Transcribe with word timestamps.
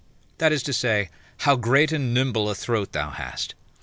that 0.39 0.51
is 0.51 0.63
to 0.63 0.73
say, 0.73 1.11
How 1.41 1.55
great 1.55 1.91
and 1.91 2.11
nimble 2.11 2.49
a 2.49 2.55
throat 2.55 2.91
thou 2.91 3.11
hast. 3.11 3.53